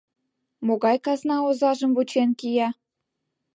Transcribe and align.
Могай 0.65 0.97
казна 1.05 1.37
озажым 1.47 1.91
вучен 1.95 2.29
кия! 2.39 2.69